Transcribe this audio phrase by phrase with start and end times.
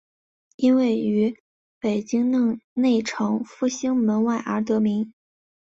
[0.55, 1.39] 因位于
[1.79, 5.13] 北京内城复兴门外而得名。